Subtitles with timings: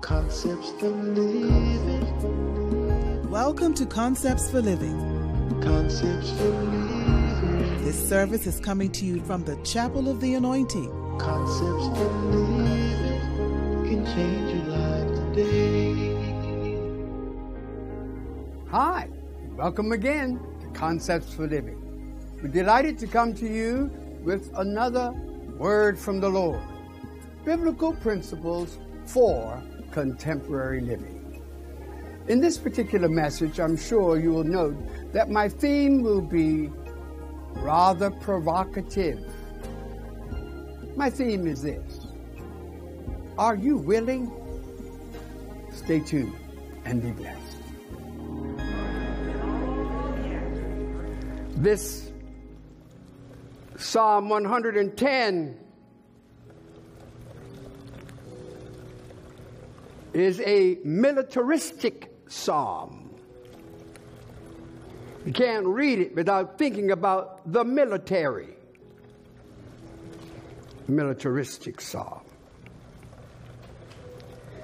[0.00, 2.00] Concepts for living.
[3.30, 4.98] Welcome to Concepts for Living.
[5.62, 7.84] Concepts for living.
[7.84, 10.90] This service is coming to you from the Chapel of the Anointing.
[11.18, 13.20] Concepts for living
[13.84, 16.16] can change your life today.
[18.70, 19.08] Hi,
[19.54, 22.16] welcome again to Concepts for Living.
[22.42, 23.90] We're delighted to come to you
[24.24, 25.12] with another
[25.58, 26.62] word from the Lord
[27.44, 29.62] biblical principles for
[29.92, 31.42] contemporary living.
[32.28, 34.76] In this particular message, I'm sure you will note
[35.12, 36.70] that my theme will be
[37.56, 39.18] rather provocative.
[40.96, 42.06] My theme is this
[43.38, 44.30] Are you willing?
[45.72, 46.34] Stay tuned
[46.84, 47.40] and be blessed.
[51.56, 52.10] This
[53.76, 55.58] Psalm 110
[60.12, 63.10] is a militaristic psalm.
[65.24, 68.56] You can't read it without thinking about the military.
[70.88, 72.22] Militaristic psalm.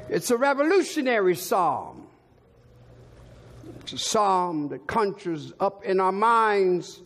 [0.08, 2.06] It's a revolutionary psalm.
[3.80, 7.02] It's a psalm that conjures up in our minds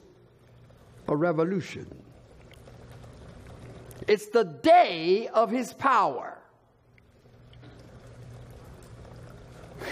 [1.08, 1.86] a revolution.
[4.06, 6.39] It's the day of his power.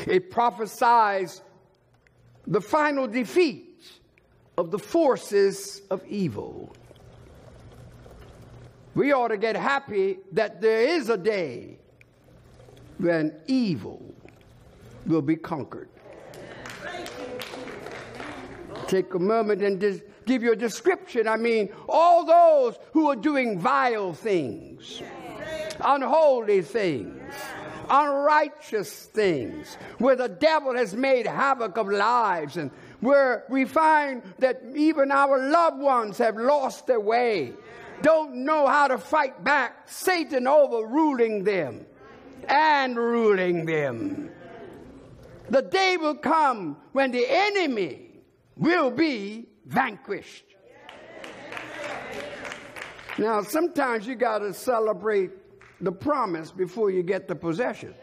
[0.06, 1.42] It prophesies
[2.47, 3.83] the final defeat
[4.56, 6.75] of the forces of evil.
[8.95, 11.78] We ought to get happy that there is a day
[12.98, 14.14] when evil
[15.06, 15.89] will be conquered.
[18.89, 21.28] Take a moment and just give you a description.
[21.28, 25.02] I mean, all those who are doing vile things,
[25.80, 27.34] unholy things
[27.91, 34.62] unrighteous things, where the devil has made havoc of lives, and where we find that
[34.74, 37.52] even our loved ones have lost their way,
[38.02, 41.86] don't know how to fight back, Satan overruling them
[42.48, 44.30] and ruling them.
[45.51, 48.11] The day will come when the enemy
[48.57, 50.45] will be vanquished.
[53.17, 55.30] Now, sometimes you got to celebrate
[55.80, 57.94] the promise before you get the possession.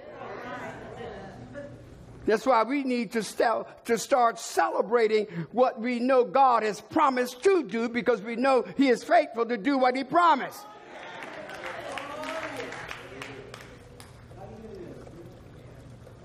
[2.26, 7.44] That's why we need to, st- to start celebrating what we know God has promised
[7.44, 10.66] to do because we know He is faithful to do what He promised.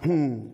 [0.02, 0.48] Hmm.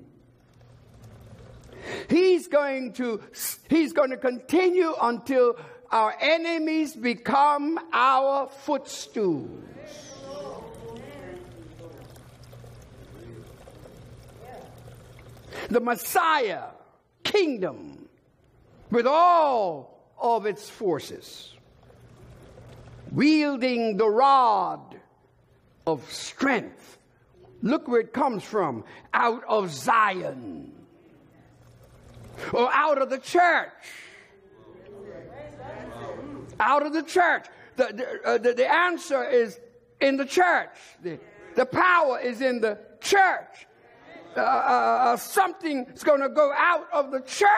[2.08, 3.20] He's going to
[3.68, 5.56] he's going to continue until
[5.92, 9.48] our enemies become our footstool.
[15.68, 16.68] The Messiah
[17.24, 18.08] kingdom
[18.90, 21.52] with all of its forces,
[23.12, 24.96] wielding the rod
[25.86, 26.98] of strength.
[27.62, 30.72] Look where it comes from out of Zion
[32.52, 33.72] or out of the church.
[36.60, 37.46] Out of the church.
[37.76, 39.58] The, the, uh, the, the answer is
[40.00, 40.70] in the church.
[41.02, 41.18] The,
[41.54, 43.65] the power is in the church.
[44.36, 47.48] Uh, uh, uh, something is going to go out of the church.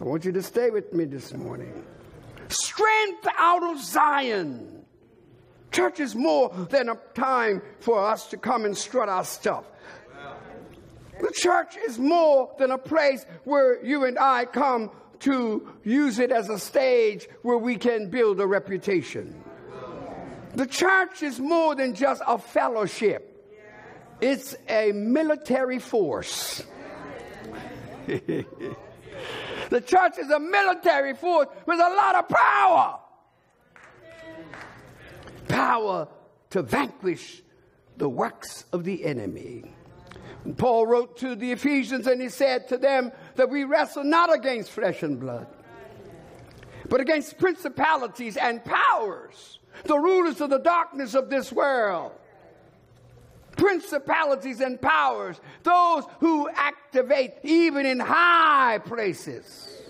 [0.00, 1.84] I want you to stay with me this morning.
[2.48, 4.84] Strength out of Zion.
[5.70, 9.64] Church is more than a time for us to come and strut our stuff.
[11.20, 14.90] The church is more than a place where you and I come
[15.20, 19.42] to use it as a stage where we can build a reputation.
[20.54, 23.31] The church is more than just a fellowship.
[24.22, 26.62] It's a military force.
[28.06, 28.44] the
[29.84, 33.00] church is a military force with a lot of power.
[35.48, 36.06] Power
[36.50, 37.42] to vanquish
[37.96, 39.74] the works of the enemy.
[40.44, 44.32] And Paul wrote to the Ephesians and he said to them that we wrestle not
[44.32, 45.48] against flesh and blood,
[46.88, 52.12] but against principalities and powers, the rulers of the darkness of this world
[53.56, 59.82] principalities and powers, those who activate even in high places.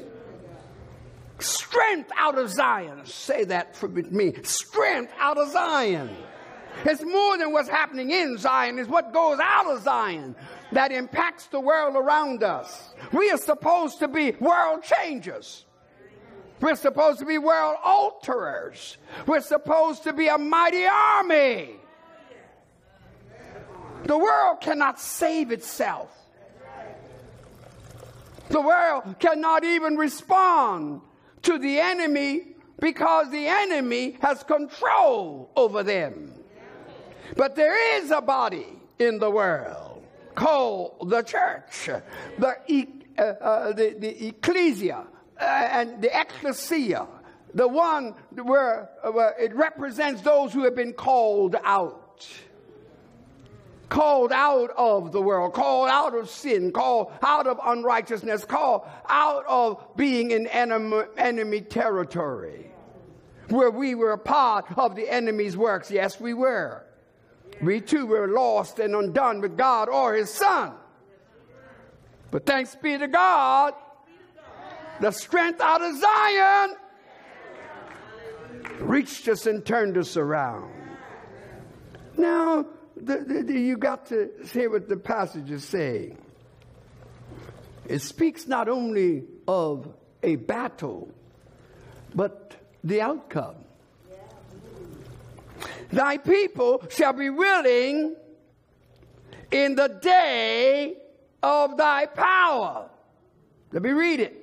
[1.39, 3.05] Strength out of Zion.
[3.05, 4.35] Say that for me.
[4.43, 6.11] Strength out of Zion.
[6.85, 10.35] It's more than what's happening in Zion, it's what goes out of Zion
[10.73, 12.95] that impacts the world around us.
[13.13, 15.67] We are supposed to be world changers.
[16.61, 18.97] We're supposed to be world alterers.
[19.27, 21.82] We're supposed to be a mighty army
[24.05, 26.11] The world cannot save itself.
[28.49, 31.01] The world cannot even respond
[31.43, 32.49] to the enemy
[32.81, 36.35] because the enemy has control over them.
[37.37, 38.67] But there is a body
[38.99, 41.89] in the world called the church,
[42.39, 42.87] the,
[43.19, 45.07] uh, uh, the, the ecclesia,
[45.41, 47.07] uh, and the ecclesia,
[47.55, 52.27] the one where, where it represents those who have been called out
[53.93, 59.45] called out of the world, called out of sin, called out of unrighteousness, called out
[59.47, 62.71] of being in enemy, territory,
[63.51, 65.91] where we were a part of the enemy's works.
[65.91, 66.83] Yes, we were.
[67.61, 70.73] We too were lost and undone with God or His Son.
[72.31, 73.75] But thanks be to God,
[75.03, 76.77] the strength out of Zion
[78.79, 80.73] reached us and turned us around.
[82.17, 82.65] Now,
[82.97, 86.19] the, the, you got to hear what the passage is saying.
[87.87, 89.93] It speaks not only of
[90.23, 91.13] a battle,
[92.15, 92.55] but
[92.85, 93.57] the outcome.
[95.91, 98.17] Thy people shall be willing
[99.51, 100.95] in the day
[101.43, 102.89] of thy power.
[103.73, 104.39] Let me read it.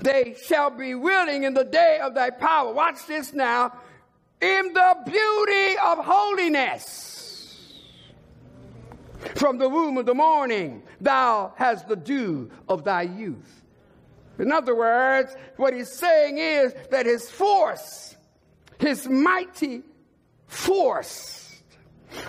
[0.00, 2.72] They shall be willing in the day of thy power.
[2.72, 3.72] Watch this now.
[4.40, 7.14] In the beauty of holiness
[9.34, 13.62] from the womb of the morning, thou hast the dew of thy youth.
[14.38, 18.16] In other words, what he's saying is that his force,
[18.78, 19.82] his mighty
[20.46, 21.62] force,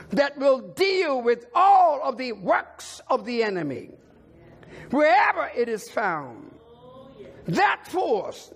[0.10, 3.92] that will deal with all of the works of the enemy,
[4.92, 6.52] wherever it is found,
[7.48, 8.52] that force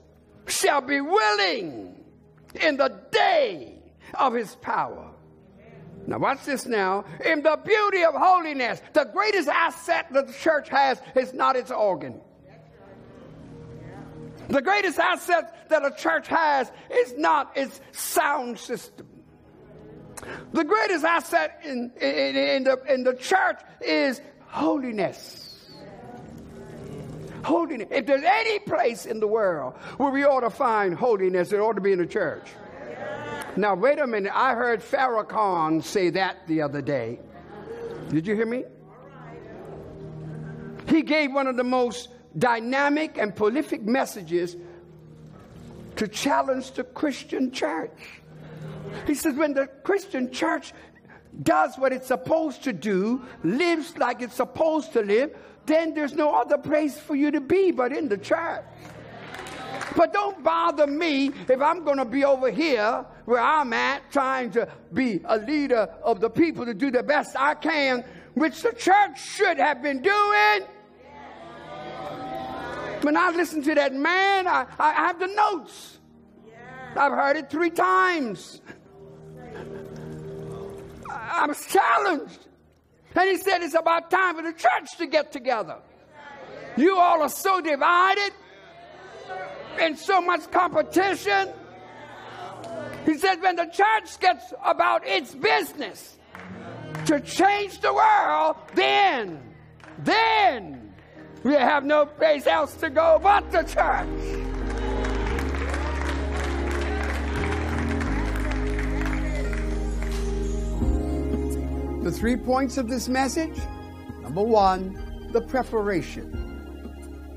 [0.48, 1.96] shall be willing
[2.62, 3.80] in the day
[4.16, 5.09] of his power.
[6.08, 7.06] Now, watch this now.
[7.24, 11.72] In the beauty of holiness, the greatest asset that the church has is not its
[11.72, 12.20] organ.
[14.48, 19.08] The greatest asset that a church has is not its sound system.
[20.52, 25.70] The greatest asset in, in, in, the, in the church is holiness.
[27.44, 27.88] Holiness.
[27.92, 31.74] If there's any place in the world where we ought to find holiness, it ought
[31.74, 32.50] to be in the church.
[33.56, 34.32] Now, wait a minute.
[34.34, 37.20] I heard Farrakhan say that the other day.
[38.10, 38.64] Did you hear me?
[40.88, 44.56] He gave one of the most dynamic and prolific messages
[45.98, 47.92] to challenge the Christian church.
[49.06, 50.74] He says, when the Christian church
[51.44, 55.36] does what it's supposed to do, lives like it's supposed to live,
[55.66, 58.64] then there's no other place for you to be but in the church.
[60.00, 64.50] But don't bother me if I'm going to be over here where I'm at trying
[64.52, 68.72] to be a leader of the people to do the best I can, which the
[68.72, 70.62] church should have been doing.
[73.02, 76.00] When I listen to that man, I, I have the notes.
[76.96, 78.62] I've heard it three times.
[81.10, 82.48] I was challenged.
[83.16, 85.76] And he said it's about time for the church to get together.
[86.78, 88.32] You all are so divided
[89.80, 91.50] and so much competition.
[93.06, 96.18] He said, when the church gets about its business
[97.06, 99.42] to change the world, then,
[100.00, 100.94] then
[101.44, 104.46] we have no place else to go but the church.
[112.04, 113.58] The three points of this message
[114.22, 116.36] number one, the preparation.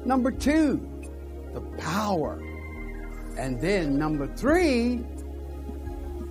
[0.05, 0.92] Number two,
[1.53, 2.43] the power.
[3.39, 5.05] And then number three,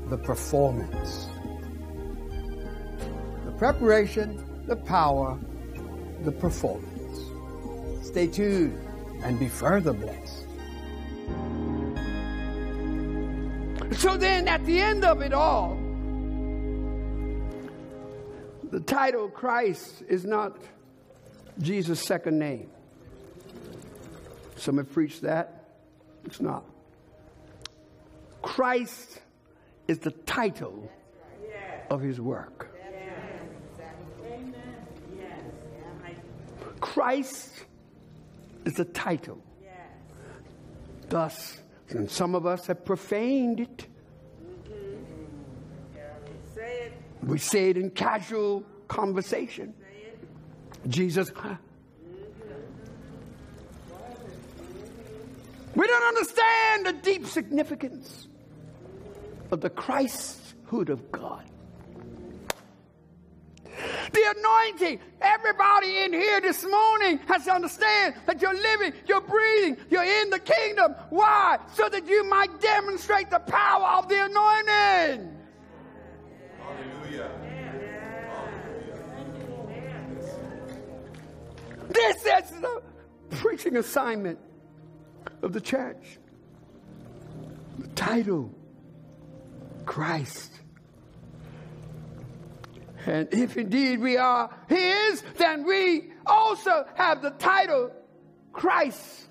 [0.09, 1.27] the performance.
[3.45, 5.39] The preparation, the power,
[6.23, 6.87] the performance.
[8.05, 8.77] Stay tuned
[9.23, 10.45] and be further blessed.
[13.99, 15.77] So then, at the end of it all,
[18.71, 20.57] the title Christ is not
[21.59, 22.69] Jesus' second name.
[24.61, 25.69] Some have preached that.
[26.23, 26.63] It's not.
[28.43, 29.19] Christ
[29.87, 30.87] is the title
[31.89, 32.69] of his work.
[36.79, 37.65] Christ
[38.63, 39.41] is the title.
[41.09, 43.87] Thus, and some of us have profaned it.
[47.23, 49.73] We say it in casual conversation.
[50.87, 51.31] Jesus,
[55.81, 58.27] We don't understand the deep significance
[59.49, 61.43] of the Christhood of God.
[64.13, 69.75] The anointing, everybody in here this morning has to understand that you're living, you're breathing,
[69.89, 70.93] you're in the kingdom.
[71.09, 71.57] Why?
[71.73, 75.35] So that you might demonstrate the power of the anointing.
[76.59, 77.31] Hallelujah.
[81.89, 82.83] This is the
[83.31, 84.37] preaching assignment
[85.41, 86.17] of the church.
[87.79, 88.53] The title
[89.85, 90.51] Christ.
[93.05, 97.91] And if indeed we are His, then we also have the title
[98.53, 99.27] Christians.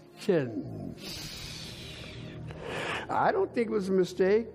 [3.09, 4.47] I don't think it was a mistake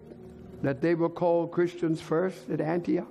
[0.61, 3.07] that they were called Christians first at Antioch.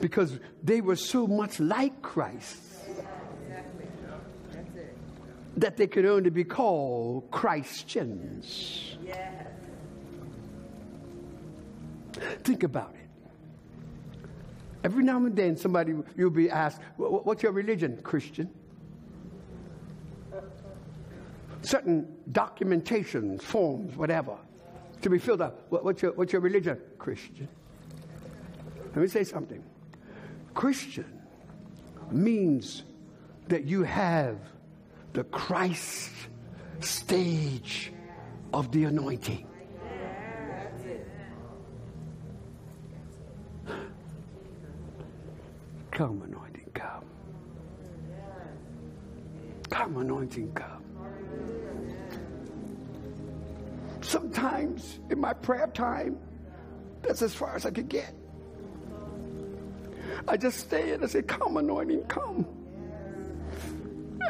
[0.00, 2.71] Because they were so much like Christ
[5.56, 8.96] that they could only be called Christians.
[9.04, 9.46] Yes.
[12.42, 13.00] Think about it.
[14.84, 18.50] Every now and then, somebody you'll be asked, "What's your religion?" Christian.
[21.62, 24.36] Certain documentations, forms, whatever,
[25.02, 25.60] to be filled out.
[25.68, 26.76] What's your, what's your religion?
[26.98, 27.48] Christian.
[28.86, 29.62] Let me say something.
[30.54, 31.20] Christian
[32.10, 32.82] means
[33.48, 34.38] that you have
[35.12, 36.10] the Christ
[36.80, 37.92] stage
[38.52, 39.46] of the anointing.
[45.90, 47.04] Come, anointing, come.
[49.70, 50.82] Come, anointing, come.
[54.00, 56.18] Sometimes in my prayer time,
[57.02, 58.14] that's as far as I could get.
[60.26, 62.46] I just stay and I say, Come, anointing, come.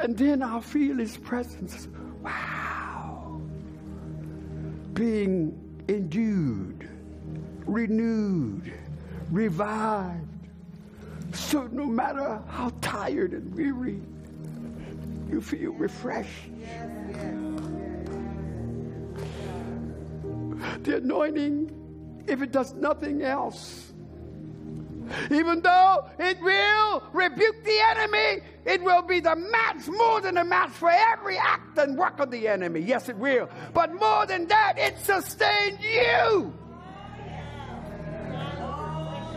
[0.01, 1.89] And then I'll feel his presence.
[2.23, 3.41] Wow.
[4.95, 5.59] Being
[5.89, 6.89] endued,
[7.67, 8.73] renewed,
[9.31, 10.29] revived.
[11.33, 14.01] So no matter how tired and weary,
[15.31, 16.51] you feel refreshed.
[20.83, 21.71] The anointing,
[22.27, 23.92] if it does nothing else,
[25.31, 30.45] even though it will rebuke the enemy, it will be the match, more than a
[30.45, 32.81] match for every act and work of the enemy.
[32.81, 33.49] Yes, it will.
[33.75, 36.53] But more than that, it sustains you.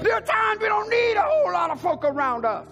[0.01, 2.67] There are times we don't need a whole lot of folk around us.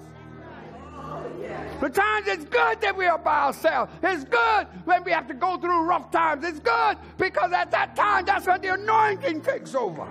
[1.81, 3.91] The times it's good that we are by ourselves.
[4.01, 6.45] It's good when we have to go through rough times.
[6.45, 10.07] It's good because at that time, that's when the anointing takes over.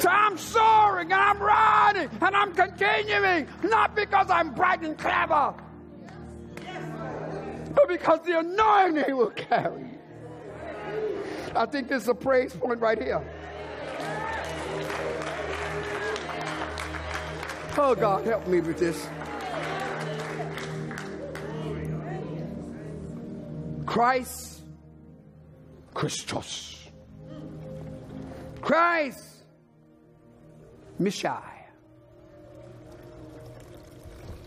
[0.00, 5.54] So I'm soaring and I'm running and I'm continuing, not because I'm bright and clever,
[7.74, 9.80] but because the anointing will carry.
[9.80, 9.98] you.
[11.54, 13.22] I think this is a praise point right here.
[17.78, 19.06] Oh, God, help me with this.
[23.84, 24.62] Christ,
[25.92, 26.88] Christos.
[28.60, 29.35] Christ,
[30.98, 31.66] Mishai,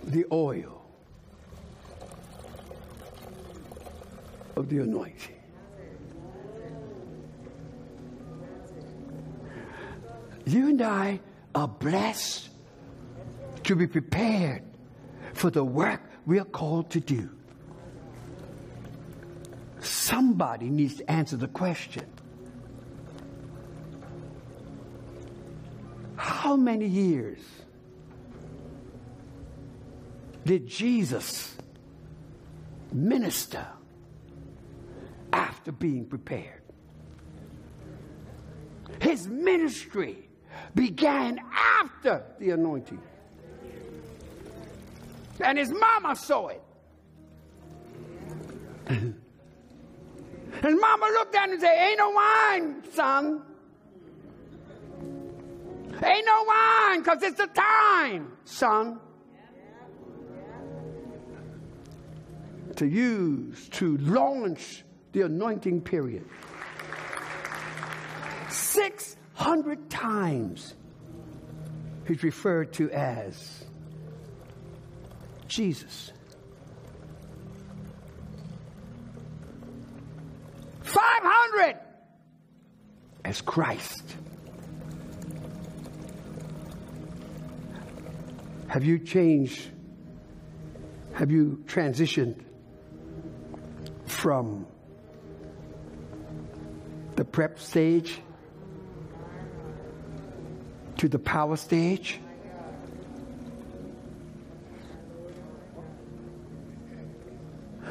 [0.03, 0.82] the oil
[4.56, 5.36] of the anointing.
[10.46, 11.20] You and I
[11.53, 12.50] are blessed
[13.63, 14.63] to be prepared
[15.34, 17.29] for the work we are called to do.
[19.79, 22.06] Somebody needs to answer the question
[26.50, 27.38] How many years
[30.46, 31.56] did Jesus
[32.91, 33.68] minister
[35.32, 36.63] after being prepared?
[39.00, 40.27] His ministry
[40.74, 43.00] began after the anointing.
[45.39, 46.63] And his mama saw it.
[48.88, 49.13] and
[50.63, 53.44] mama looked at him and said, Ain't no wine, son.
[56.01, 59.00] Ain't no wine because it's the time, son.
[62.77, 66.25] To use to launch the anointing period.
[68.50, 70.75] 600 times
[72.08, 73.65] he's referred to as
[75.48, 76.13] Jesus.
[80.84, 81.77] 500
[83.25, 84.15] as Christ.
[88.70, 89.68] Have you changed?
[91.14, 92.40] Have you transitioned
[94.06, 94.68] from
[97.16, 98.22] the prep stage
[100.98, 102.20] to the power stage?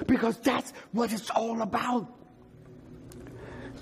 [0.06, 2.06] Because that's what it's all about.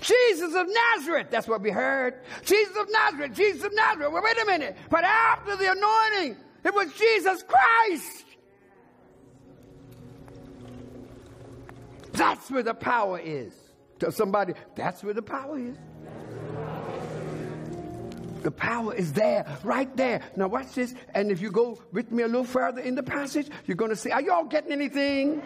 [0.01, 2.15] Jesus of Nazareth, that's what we heard.
[2.43, 4.11] Jesus of Nazareth, Jesus of Nazareth.
[4.11, 4.77] Well, wait a minute.
[4.89, 8.25] But after the anointing, it was Jesus Christ.
[12.13, 13.53] That's where the power is.
[13.99, 15.77] Tell somebody, that's where the power is.
[18.43, 20.21] The power is there, right there.
[20.35, 20.93] Now, watch this.
[21.13, 23.95] And if you go with me a little further in the passage, you're going to
[23.95, 25.41] see, are y'all getting anything?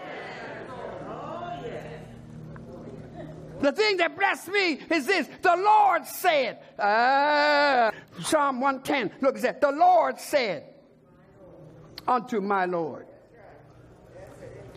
[3.59, 7.91] The thing that blessed me is this the Lord said, uh,
[8.23, 10.70] Psalm 110, look, it said, the Lord said
[12.11, 13.07] unto my Lord.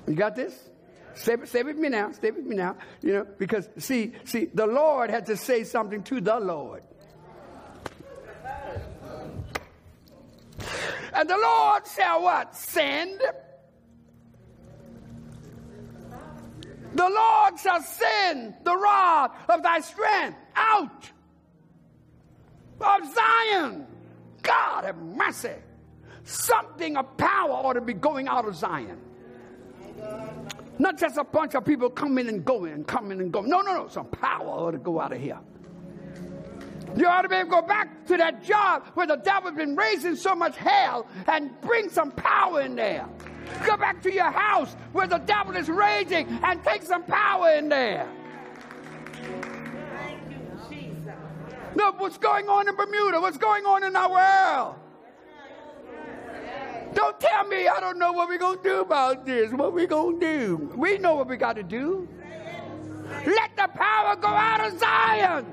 [0.06, 0.70] You got this?
[1.14, 2.12] Stay, stay with me now.
[2.12, 2.76] Stay with me now.
[3.02, 6.82] You know, because see, see, the Lord had to say something to the Lord.
[11.12, 12.56] And the Lord shall what?
[12.56, 13.20] Send.
[16.94, 21.10] The Lord shall send the rod of thy strength out
[22.80, 23.86] of Zion.
[24.42, 25.54] God have mercy.
[26.24, 28.98] Something of power ought to be going out of Zion.
[30.78, 33.48] Not just a bunch of people coming and going and coming and going.
[33.48, 33.88] No, no, no.
[33.88, 35.38] Some power ought to go out of here.
[36.96, 39.76] You ought to be able to go back to that job where the devil's been
[39.76, 43.06] raising so much hell and bring some power in there.
[43.66, 47.68] Go back to your house where the devil is raging and take some power in
[47.68, 48.08] there.
[51.74, 53.20] No, what's going on in Bermuda?
[53.20, 54.76] What's going on in our world?
[56.94, 59.52] Don't tell me I don't know what we're going to do about this.
[59.52, 60.72] What we going to do?
[60.76, 62.08] We know what we got to do.
[63.26, 65.46] Let the power go out of Zion.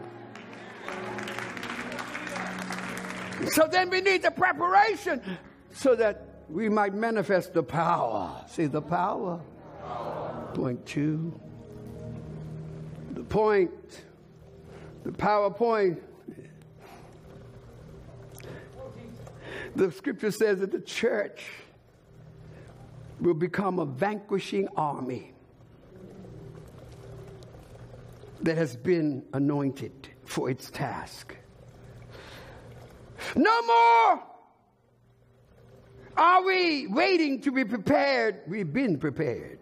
[3.49, 5.21] So then we need the preparation
[5.73, 8.45] so that we might manifest the power.
[8.47, 9.41] See the power?
[10.53, 11.39] Point two.
[13.13, 13.71] The point,
[15.03, 15.99] the PowerPoint.
[19.75, 21.43] The scripture says that the church
[23.19, 25.33] will become a vanquishing army
[28.41, 31.35] that has been anointed for its task.
[33.35, 34.23] No more
[36.17, 38.41] are we waiting to be prepared.
[38.47, 39.59] We've been prepared.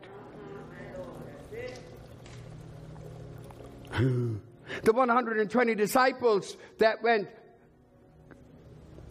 [3.99, 7.27] the 120 disciples that went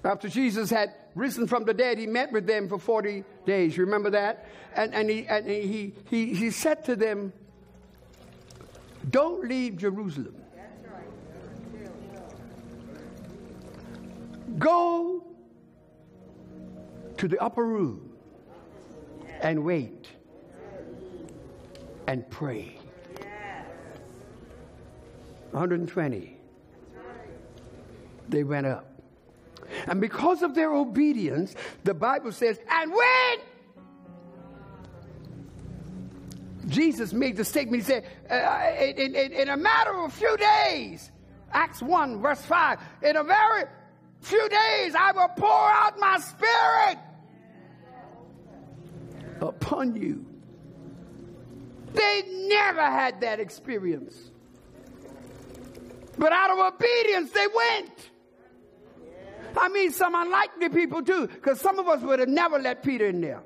[0.05, 3.79] after Jesus had risen from the dead, he met with them for 40 days.
[3.79, 4.47] Remember that?
[4.75, 7.33] And, and, he, and he, he, he said to them,
[9.11, 10.35] Don't leave Jerusalem.
[14.59, 15.25] Go
[17.17, 18.13] to the upper room
[19.41, 20.07] and wait
[22.07, 22.79] and pray.
[25.51, 26.37] 120.
[28.29, 28.98] They went up.
[29.87, 33.39] And because of their obedience, the Bible says, and when
[36.69, 40.37] Jesus made the statement, he said, uh, in, in, in a matter of a few
[40.37, 41.11] days,
[41.53, 43.65] Acts 1, verse 5, in a very
[44.21, 46.99] few days I will pour out my spirit
[49.41, 50.25] upon you.
[51.95, 54.31] They never had that experience.
[56.19, 58.11] But out of obedience, they went.
[59.57, 63.07] I mean, some unlikely people too, because some of us would have never let Peter
[63.07, 63.43] in there.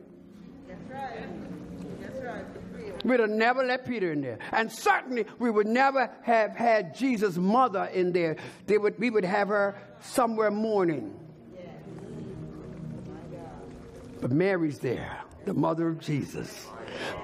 [0.68, 2.00] That's right.
[2.00, 3.04] That's right.
[3.04, 4.38] We'd have never let Peter in there.
[4.52, 8.36] And certainly we would never have had Jesus' mother in there.
[8.66, 11.18] They would, we would have her somewhere mourning.
[14.20, 16.66] But Mary's there, the mother of Jesus.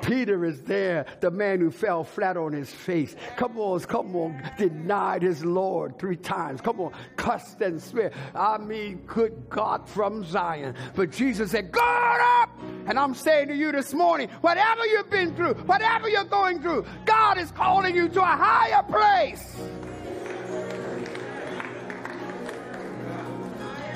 [0.02, 3.14] Peter is there, the man who fell flat on his face.
[3.36, 6.60] Come on, come on, denied his Lord three times.
[6.60, 8.12] Come on, cussed and swear.
[8.34, 10.74] I mean, good God from Zion.
[10.94, 12.50] But Jesus said, God up!
[12.86, 16.86] And I'm saying to you this morning, whatever you've been through, whatever you're going through,
[17.04, 19.56] God is calling you to a higher place.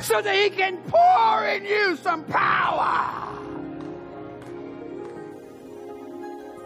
[0.03, 2.72] So that he can pour in you some power.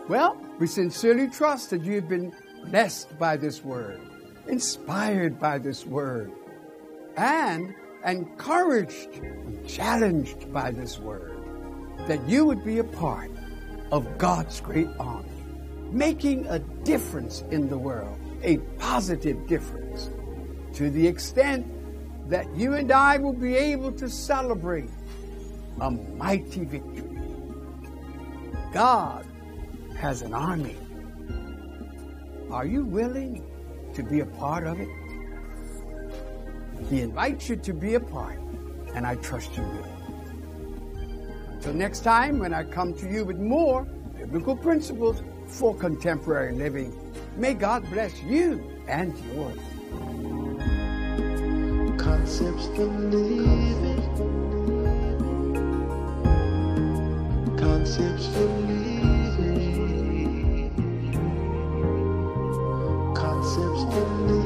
[0.09, 2.33] Well, we sincerely trust that you've been
[2.67, 4.01] blessed by this word,
[4.47, 6.31] inspired by this word,
[7.17, 11.37] and encouraged, and challenged by this word,
[12.07, 13.33] that you would be a part
[13.91, 15.29] of God's great army,
[15.91, 20.11] making a difference in the world, a positive difference,
[20.75, 21.67] to the extent
[22.31, 24.91] that you and I will be able to celebrate
[25.81, 27.19] a mighty victory.
[28.73, 29.27] God
[29.97, 30.77] has an army.
[32.51, 33.45] Are you willing
[33.95, 34.89] to be a part of it?
[36.89, 38.39] He invites you to be a part,
[38.95, 39.97] and I trust you will.
[41.53, 43.85] Until next time, when I come to you with more
[44.19, 46.93] biblical principles for contemporary living,
[47.37, 49.59] may God bless you and yours.
[51.99, 53.97] Concepts for living.
[57.57, 58.86] Concepts for living.
[63.97, 64.46] Thank you.